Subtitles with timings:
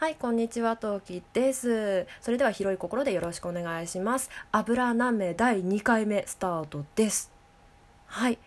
[0.00, 2.06] はい、こんにちは、トウキです。
[2.20, 4.30] それでは広い心でよろしくお願いします。
[4.52, 7.32] 油なめ第2回目スタートです。
[8.06, 8.38] はい。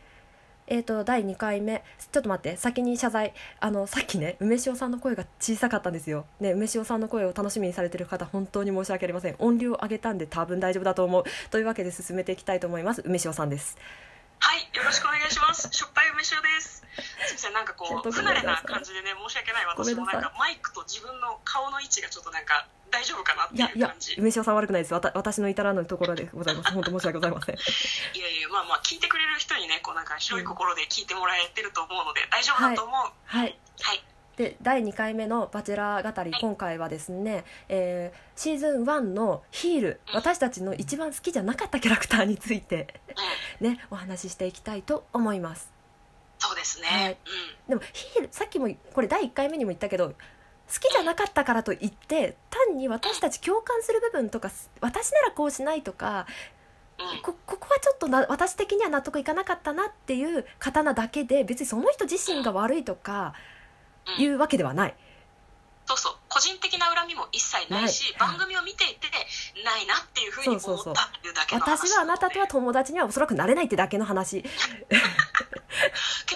[0.68, 13.78] えーと第2回目ちょっと待って先に謝罪あのさっきね梅塩さんの声が小さかったんですよ、ね、梅塩さんの声を楽しみにされてる方本当に申し訳ありません音量上げたんで多分大丈夫だと思うというわけで進めていきたいと思います梅塩さんです、
[14.74, 15.68] よろしくお願いします。
[15.72, 16.82] しょっぱい梅塩です。
[17.28, 24.14] すみません、なんかこう、不慣れな感じでね、申し訳ない私もなんかマイクと自分の顔の位置がちょっとなんか大丈夫かなっていやいやいう感じ。
[24.14, 33.12] い梅塩さん悪くないですわた私の至らぬところでございます本当申し訳ございませんやいや、まあまあ、聞いてくれる人にね、こうなんか広い心で聞いてもらえてると思うので、大丈夫だと思う。
[33.26, 33.58] はい。
[33.82, 34.04] はい
[34.42, 43.00] で第2回目の「バチェラー語り」今回はですね、えーシーズン1のヒール私たちの一番好きじゃなかったキャラクターについて
[43.62, 45.72] うん、ねお話ししていきたいと思います
[46.40, 46.88] そうですね。
[46.88, 47.70] はいうん。
[47.70, 50.16] でもヒールさっきもこれ第1回目にも言ったけど好
[50.80, 56.26] きじゃなかったからといって単に私たち共感する部分とか私ならこうしないとか
[56.98, 57.22] うん。
[57.22, 63.61] こここはちょっとな私的には納得いかなかったなっていう方なだけで別にその人自身が悪いとかうん
[64.18, 64.96] いうわけではない。
[65.86, 66.14] そうそう。
[66.30, 68.30] 個人的な恨みも一切ないし、ない。
[68.30, 69.08] 番組を見ていて、
[69.64, 71.88] ないなっていうふうに思ったっていうだけの話。
[71.88, 74.42] 私はあなたとは友達にはおそらくなれないってだけの話。
[74.42, 74.54] 結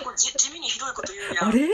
[0.03, 1.49] 構じ地味にひどいこと言うやん。
[1.49, 1.71] あれ、うん。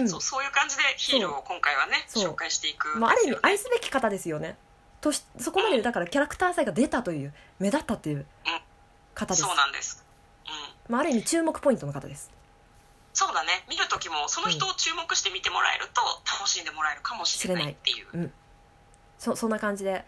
[0.00, 0.08] うん。
[0.08, 4.58] そうそういう感じでヒールを今回はね紹介していくまあ、ある意味愛ですすべき方ですよね。
[5.00, 8.26] としそこまでだからキャラクター性が出たという目立ったっていう
[9.14, 9.42] 方です。
[9.42, 10.04] よね、そうなんです、
[10.88, 12.30] うん、まあ、ある意味注目ポイントの方です
[13.16, 13.64] そうだね。
[13.66, 18.32] 見る時もその人を注目して見てもらえると楽しんでもらえるかもしれないっていう、うん。
[19.18, 20.04] そそんな感じで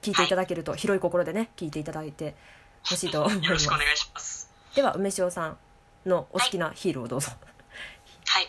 [0.00, 2.36] 聞いていただけると、広い心でね聞いていただいて
[2.84, 3.46] ほしいと 思います。
[3.46, 4.48] よろしくお願いします。
[4.76, 5.58] では梅塩さん
[6.06, 7.32] のお好きなヒーローをどうぞ、
[8.26, 8.48] はい。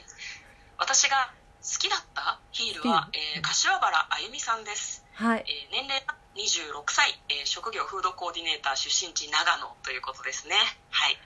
[0.77, 5.43] 私が好きだったヒールは、えー柏原あゆみさんです、はい。
[5.47, 10.55] えー年齢は26歳、えー職業フードコーディネーター出身地長野ということですね。
[10.91, 11.17] はい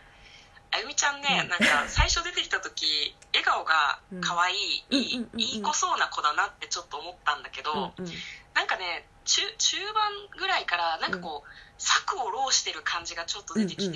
[0.72, 1.50] あゆみちゃんね、うん。
[1.50, 3.41] なんか最初出てきた時笑顔
[3.72, 5.00] が可愛い、うん。
[5.00, 5.40] いいうんうんうんうん。
[5.40, 8.12] いい子そうな子だなってちょっと思ったんだけど、うんうん。
[8.54, 13.96] なんかね中中盤ぐらいからなんかこう、策を浪してる感じがちょっと出てきて、うんう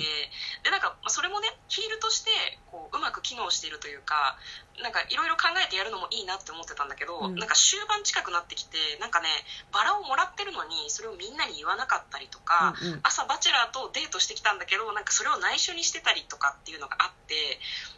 [0.64, 2.30] でなんかまあそれもねヒールとして
[2.70, 4.38] こううまく機能しているというか
[4.82, 7.36] なんかいろいろ考えてやるのもいいなって思ってたんだけど、うん。
[7.36, 9.28] なんか終盤近くなってきてなんかね
[9.70, 13.00] バラをもらってるのにそれをみんなに言わなかったりとか、うんうん。
[13.02, 17.34] 朝バチェラーとデートしてきたんだけどなんかそれを内緒にしてたりとかっていうのがあって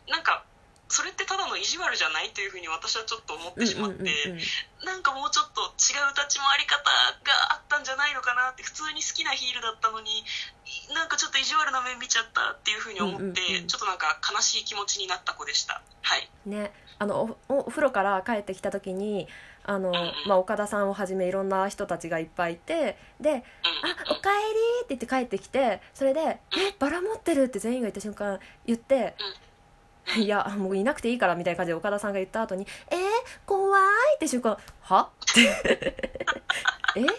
[0.09, 0.45] なんか
[0.89, 4.09] それってただの意地悪じゃないというふうに私はちょっと思ってしまって。
[4.85, 10.25] なんかもうちょっと違う立ち回り方があったんじゃないのかなって普通に好きなヒールだったのに
[10.95, 15.83] なんかちょっと意地悪な面見ちゃったっていうふうに思って、ちょっとなんか悲しい気持ちになった子でした。
[16.03, 16.31] はい。
[16.47, 19.29] ね、あのおおお風呂から帰ってきた時に
[19.65, 19.93] あの、
[20.27, 23.43] まあ、岡田さんをはじめいろんな人たちがいっぱいいてでうん「あ
[24.11, 29.15] おかえり」って言って帰ってきてそれで「えバラ持ってる」って全員が言った瞬間言って
[30.17, 33.01] 「いやもういなくていいから」みたいな感じで岡田さんが言った後に「えー、
[33.47, 33.83] 怖い」
[34.17, 35.11] って瞬間「は?
[35.31, 35.41] 」って
[36.97, 37.03] 「え？
[37.03, 37.15] っ?」て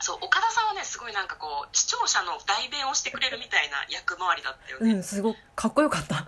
[0.00, 6.14] そう岡田さんはねすごいなんかこう視聴者の代弁をしてくれるみたいな役回りだったよね、うんすごくかっこよかった。
[6.14, 6.24] かっ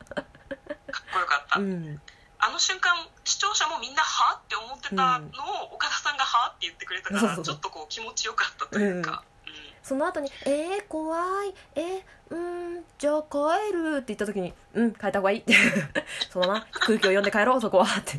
[1.13, 2.01] こよかった、うん
[2.43, 5.27] あの瞬間視聴者もみんな「は?」って思ってたの
[5.63, 9.30] を岡田さんが「は?」って言ってくれたからちょっとこう気持ちよかったというか、うん
[9.83, 11.55] その後に「えー、怖い。
[11.75, 15.55] えー、うーんじゃあ帰る」って言った時に「うん帰った方がいい」っ て
[16.31, 18.19] そうだな空気を読んで帰ろうそこはって。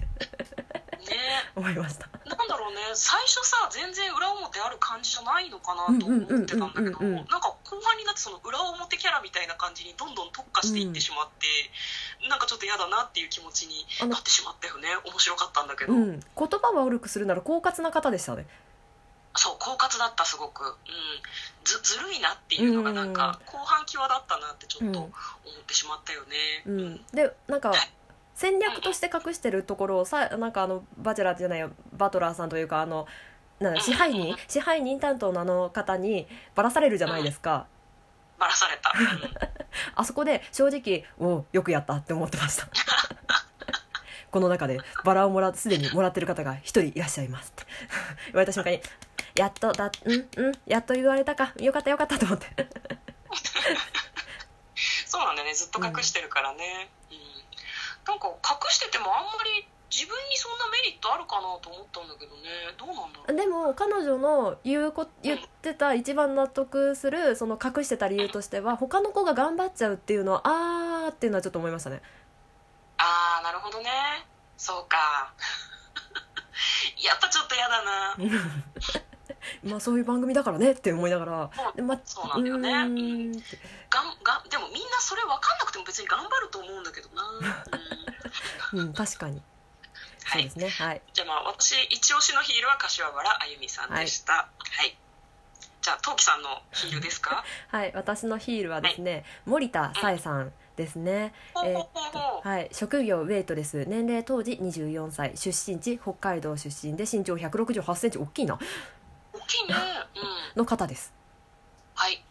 [1.12, 1.42] ね。
[1.56, 2.08] 思いました。
[2.26, 2.80] なんだろうね。
[2.94, 11.48] 最初さ全然裏表ある感じじゃないのかなと思ってたんだけどうんうんうんうんうんなんか後半になってその裏表キャラみたいな感じにどんどん特化していってしまって、
[12.30, 14.90] なんかちょっと嫌だなっていう気持ちになってしまったよね。
[15.06, 16.20] 面白かったんだけど、うん。
[16.20, 18.46] 言葉を悪くするなら狡猾な方でしたね
[19.36, 20.74] そう狡猾だったすごく、うん、
[21.64, 25.12] ずずるいなっていうのがなんか後半際だったなってちょっと思っ
[25.66, 26.28] てしまったよね、
[26.66, 27.02] うん。
[27.14, 27.74] でなんか
[28.36, 33.08] 戦略として隠してるところをさなんかあのバチェラーじゃないよバトラーさんというかあの
[33.60, 37.68] なんだ支配人支配人担当のあの方にばらされるじゃないですか。
[38.40, 39.32] ばらされた、うん。
[39.96, 42.68] あそこで正直およくやったって思ってました。
[44.32, 47.64] この中でバラをもらすでにもらってる方が一人いらっしゃいますって。
[48.32, 48.82] 言われた瞬間に
[49.36, 51.54] やっとだうんうんやっと言われたか。
[51.60, 52.48] よかったよかったと思って。
[55.06, 55.54] そうなんだよね。
[55.54, 57.18] ずっと隠してるからね、うん。
[58.08, 62.42] なんか隠しててもあんまり自分にそんなメリットあるかなと思ったんだけどね。
[62.78, 63.36] どうなんだろう。
[63.36, 72.02] でも彼女の言うこ言ってた一番納得するその隠してた理由としては他の子が頑張っちゃうっていうのはあーっていうのはちょっと思いましたね。
[72.98, 73.90] ああなるほほどね。
[74.58, 75.34] そうか。
[77.02, 78.16] やっぱちょっと嫌だな
[79.64, 82.72] まあそういう番組だからねって思いながらでまそうなんだよね。
[82.72, 82.88] がん
[84.24, 87.24] がでもみんなそれ分かんなくても別に頑張ると思うんだけどな、
[88.74, 89.42] うんうん確かに。
[90.24, 90.50] はい。
[90.50, 90.86] そうですね。
[90.86, 91.02] はい。
[91.14, 94.34] じゃあまあ私一押しのヒールは柏原あゆみさんでした。
[94.34, 94.50] は
[94.84, 94.98] い、
[95.82, 97.44] じゃあ陶器さんのヒールですか？
[97.70, 101.34] はい私のヒールはですね森田紗恵さんですね。
[101.54, 105.38] ほうえーはい、職業ウェイトレス年齢当時24歳。
[105.38, 108.18] 出身地北海道出身で身長1 6 8センチ。
[108.18, 108.58] 大きいな
[109.56, 109.76] いね。
[110.56, 110.60] うん。
[110.60, 111.14] の方です。
[111.96, 112.24] はい。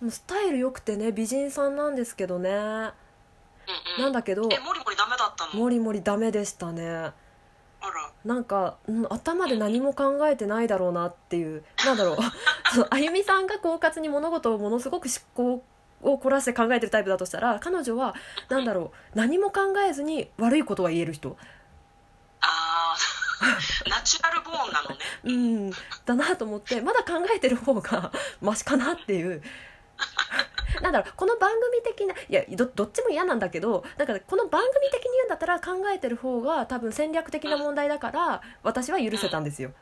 [0.00, 2.50] もうスタイル良くてね美人さんなんですけどね。
[2.50, 4.02] うんうん。
[4.02, 5.60] なんだけどえモリモリダメだったの？
[5.62, 6.88] もりもりダメでしたね。
[6.88, 7.12] あ
[7.80, 8.10] ら。
[8.24, 11.64] なんか、うん頭で何も考えてないだろうなっていう。
[11.84, 12.16] なんだろう。
[12.74, 15.64] そのあゆみさんが狡猾に物事をものすごく思考
[16.02, 18.14] を凝らして考えてるタイプだとしたら彼女は
[18.48, 19.18] なんだろう。
[19.18, 21.36] 何も考えずに悪いことは言える人
[23.88, 24.96] ナチュラルボーンなのね。
[25.24, 25.70] うん。
[25.70, 29.42] だなと思ってまだ考えてる方がマシかなっていう。
[30.82, 39.72] なんだろうこの番組的ないやどどっちも嫌なんだけどだからこの番組的に言うんだったら考えてる方が多分戦略的な問題だから私は許せたんですよ。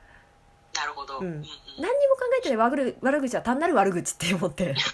[0.75, 1.27] なるほど、うん。
[1.27, 1.43] うんうん。
[1.79, 4.69] 何にも考えてない悪る悪口は単なる悪口って思って。
[4.71, 4.75] うん。
[4.75, 4.85] 確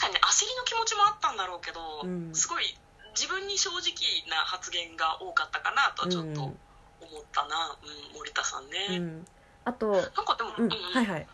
[0.00, 2.34] かにね焦りの気持ちもあったんだろうけど、うん。
[2.34, 2.61] すごい
[3.62, 9.26] 正直な発言が多かったかなとはちょっと思ったな、うん森田さんうね、ん、
[9.64, 10.64] あと、なんかでも、うん。
[10.64, 10.72] うん。
[10.72, 11.26] うんはいはい。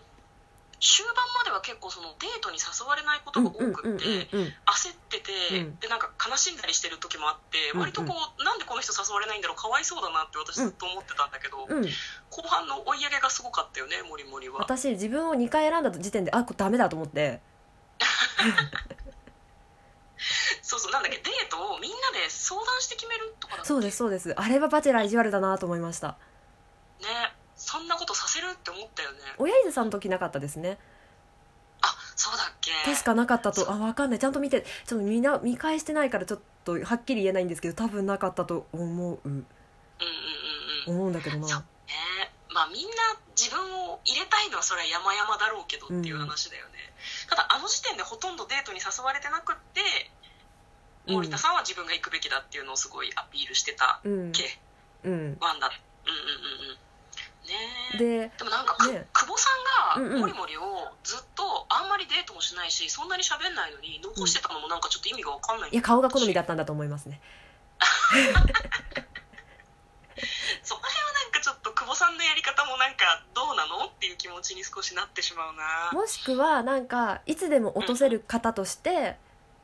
[0.81, 5.77] 終盤までは結構そのデートに誘われないことが多くって、うん焦ってて、うん。
[5.81, 7.89] でなんか悲しんだりしてる時もあって、うんうん。
[7.89, 11.89] 割とこうなんでこの人誘われないんだろうかわいそうだなって私ずっと思ってたんだけど、うんうん、
[12.31, 14.61] 後半の追い上げがすごかったよねモリモリは。
[14.61, 17.41] 私自分を2回選んだ時点であこれダメだと思って
[20.69, 24.35] そうそうなんだっけデートをみんなで相談して決めるとかそうですそうです。
[24.39, 26.19] あれはバチェラー意地悪だなと思いました。
[27.01, 27.07] ね
[27.57, 29.19] そんなことさせるって思ったよね。
[29.39, 30.77] 親伊豆さんの時なかったですね。
[31.81, 31.87] あ
[32.17, 32.71] そうだっけ？
[32.85, 33.73] 確かなかったと。
[33.73, 34.19] あ分かんない。
[34.19, 39.21] ちゃんと見てちょっと見な見返してないからちょっとはっきり言えないんですけど多分なかったと思う。
[39.25, 39.47] うんうんうん
[40.87, 40.95] うん。
[40.97, 41.49] 思うんだけどな。
[41.49, 41.61] そう。
[41.61, 41.65] ね。
[42.53, 42.93] まあみんな
[43.37, 46.73] 自分を入れたいのはそれは山々だろうけどっていう話だよね、
[47.31, 50.18] ただあの時点でほとんどデートに誘われてなくってうん
[51.09, 54.33] 森田さんは自分が行くべきだっていうのをすごいアピールしてたうん。
[54.33, 54.45] け、
[55.05, 55.37] うん。
[55.41, 56.79] ワンダうんうんうんうん。
[57.49, 57.55] ね
[57.95, 57.99] え。
[57.99, 59.07] ででもなんかく、ね。
[59.13, 59.59] 久保さん
[59.97, 65.71] うんうんがモリモリをずっとあんまりデートもしないしそんなに喋んないのに残してたのもなんかちょっと意味が分かんない。
[65.71, 67.21] いや顔が好みだったんだと思いますね。
[70.63, 75.91] その辺はなんかちょっと久保さんのやり方もなんかどうなのっていう気持ちに少しなってしまうな。
[75.93, 79.17] もしくはなんかいつでも落とせる方として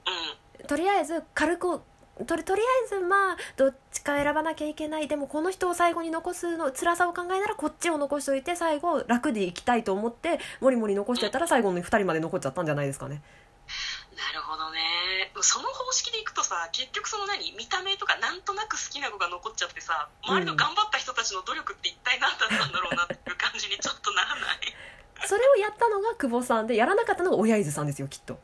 [0.07, 1.81] うんとりあえず軽く
[2.27, 5.09] とりとりあえずまあどっちか選ばなきゃいけない。
[5.09, 13.21] でもこの人を最後に残すの辛さを考えならこっちを残しといて最後楽でいきたいと思ってもりもり残してたら最後の2人まで残っちゃったんじゃないですかね。
[14.15, 15.33] なるほどね。
[15.41, 24.61] その方式でいくとさ結局その何見た目とかなんとなく好きな子が残っちゃってさ周りの頑張った人たちの努力って一体何だったんだろうなっていう感じにちょっとならない。
[25.27, 28.39] それをやったのが久保さんでやらなかったのが親伊豆さんですよきっと。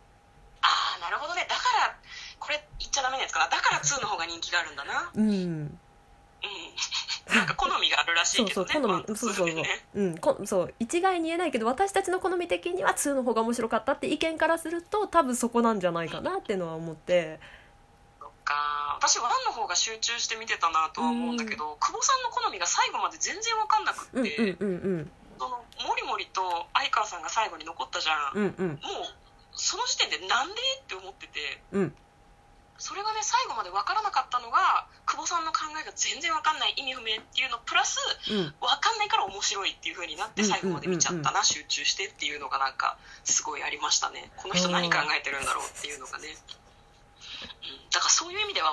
[0.63, 1.47] ああなるほどね。
[1.49, 1.55] だ
[2.91, 3.49] っちゃダメなやつかな。
[3.49, 5.11] だから2の方が人気があるんだな。
[5.15, 5.31] うん。
[5.31, 5.79] うん
[7.35, 9.47] なんか好みがあるらしそそういうけどね好みそうそう。
[9.49, 9.87] そうまあね。
[9.95, 10.19] うん。
[10.19, 10.75] こそう。
[10.81, 17.39] 一概に言えないけど私たちの好み的には2の方が面白かったって意見からすると多分そこなんじゃないかなっていうのは思って。
[18.51, 18.99] か。
[18.99, 28.69] 私1の方が集中して見てたなとは思うんだけど、久保さんの好みが最後まで全然分かんなくうんって、うんうんうんそのモリモリと相川さんが最後に残ったじゃん、うんうん。
[28.73, 28.79] もう
[29.53, 31.63] その時点でなんでって思ってて。
[31.73, 31.95] うん
[32.81, 38.01] それがね最後まで分からなかったのが久保さんの考えが全然分かんない意味不明っていうのプラス
[38.33, 38.55] うん。
[38.57, 44.31] 分かんないから面白いっていう風になって最後まで見ちゃったな、集中してっていうのがなんかすごいありましたね。
[44.37, 48.73] この人何考えてるんだろうっていうのがね、うん、だからそういう意味では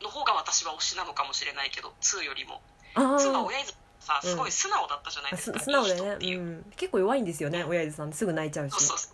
[0.00, 2.60] 1の方が私は推しなのかもしれないけど2よりも。
[2.94, 6.00] あ2はあ親父さすごい素直だったじゃないですすか、素直でね。
[6.00, 6.26] いい人って。
[6.26, 8.72] いう、うん、結構弱いんですよね親父さんすぐ泣いちゃうし。
[8.72, 9.08] そうそうそ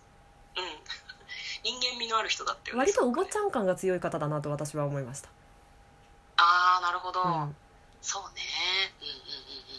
[0.57, 0.61] う。
[0.61, 0.67] うん。
[1.63, 2.79] 人間味のある人だったよね。
[2.79, 5.29] 割とお坊ちんゃん感が強い方だなと私は思いました、
[6.37, 7.55] ああなるほど、うん、
[8.01, 8.41] そうね。
[9.01, 9.77] うんうんうんうん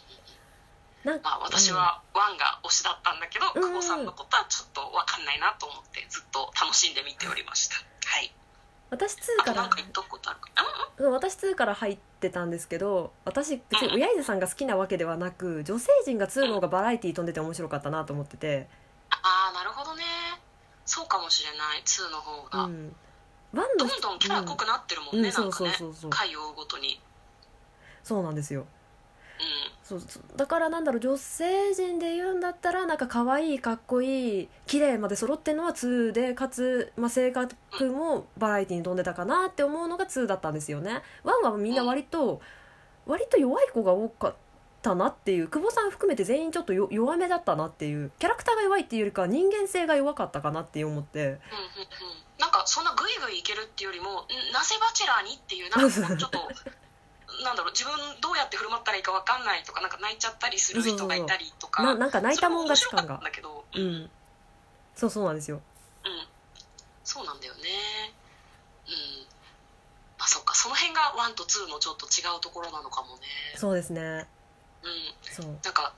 [1.04, 7.76] なんまあ私はワンが推しだったんだけど、うん久保さんのことはちょっと分かんないなと思ってずっと楽しんで見ておりました。
[7.76, 8.32] はい。
[8.90, 9.68] 私2から
[11.11, 18.66] 私2から入ってたんですけど私別に親伊豆さんが好きなわけではなく女性陣が2の方がバラエティー飛んでて面白かったなと思ってて、
[20.88, 22.97] そうかもしれない2の方が、うん、
[23.52, 25.71] ワンのどんどんキャラ濃くなってるもんね、うんなんかね。
[26.09, 26.99] 回を追うごとに。
[28.02, 28.61] そうなんですよ。
[28.61, 29.78] うん。
[29.85, 30.02] そう
[30.37, 37.54] だからなんだろう女性陣で言うんだったらなんか可愛いかっこいい綺麗まで揃ってるのは2でかつ、まあ、性格
[37.92, 41.02] もバラエティに富んでたかなって思うのが2だったんですよね。
[41.25, 42.40] 1はみんな割と
[43.04, 44.38] 割と弱い子が多かった
[44.94, 51.20] なっていう久保さん含めて全員ちょっとよ弱めだったなっていうキャラクターが弱いっていうよりかは人間性が弱かったかなって思って。
[51.20, 51.38] うんうんうん。
[52.38, 54.14] なんかそんなグイグイいけるっていうよりもん
[54.52, 56.38] なぜバチェラーにっていうなんかちょっと
[57.42, 61.82] なんだろう自分どうやって振る舞ったらいいか分かんないとかなんか泣いちゃったりする人がいたりとか。
[61.82, 63.64] ななんか泣いたもん勝ちんだけど。
[63.75, 64.11] ううん、ん
[64.94, 65.61] そうそうなんですよ。
[67.08, 67.61] そうなんだよね。
[68.87, 69.26] うん。
[70.18, 70.54] まあそっか。
[70.54, 73.23] その辺が1と2のちょっと違うところなのかもね。
[73.56, 74.00] そうですね。
[74.02, 74.38] うん
[75.23, 75.47] そう。
[75.47, 75.92] なんか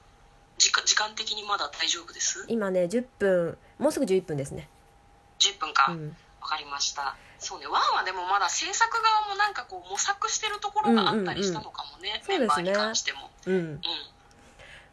[0.58, 2.44] 時間時間的にまだ大丈夫です？
[2.48, 4.68] 今ね10分もうすぐ11分ですね。
[5.38, 6.16] 10分か、うん。
[6.40, 7.16] わかりました。
[7.38, 12.46] そうねワンはでもまだ制作側もなんかこう模索してるところがあったりしたのかもね、うんうんうん。
[12.46, 13.30] メンバーに関しても。
[13.46, 13.54] うん。
[13.54, 13.80] うん。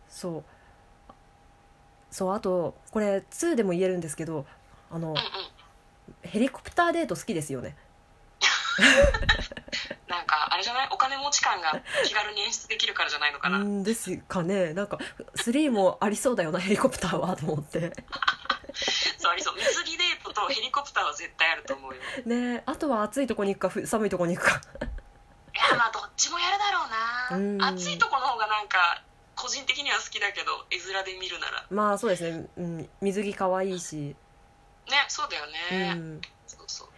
[0.09, 0.43] そう。
[2.09, 4.45] そうあとこれ2でも言えるんですけど
[4.89, 5.23] あのうんうん。
[6.21, 7.75] ヘリコプターデート好きですよね
[10.07, 14.73] なんかあれじゃないお金持ち感が気軽に演出できるからじゃないのかな、うんですかね。
[14.73, 14.99] なんか
[15.35, 17.93] 3もありそうだよなヘリコプターはと思って。
[19.17, 19.55] そうありそう。
[19.55, 22.01] 水着デートとヘリコプターは絶対あると思うよ。
[22.25, 24.61] ねあとは暑いとこに行くかふ寒いとこに行くか。
[25.55, 27.57] いやまあどっちもやるだろううん。
[27.57, 29.03] な暑いとこの方がなんか
[29.35, 31.65] 個人的には好きだけど絵面で見るなら。
[31.69, 34.15] まあそうですね、うん、水着可愛いし、ね
[35.07, 36.21] そうだようね、うそう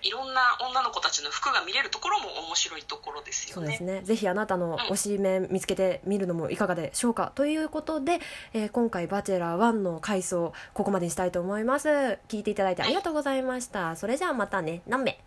[0.01, 3.62] いろんな女の子たちの服が見れるところも面白いところですよね。
[3.62, 4.01] そうですね。
[4.03, 8.20] ぜひあなたの推し面見つけてみるのもいかがでしょうかということで、
[8.53, 11.89] えー今回「バチェラー1」の回想ここまでにしたいと思います。
[12.27, 13.96] 聞いていただいてありがとうございました。
[13.96, 14.82] それじゃあまたね。
[14.88, 15.20] 何名？